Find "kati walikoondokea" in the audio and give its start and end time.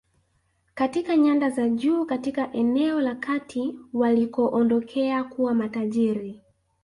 3.15-5.23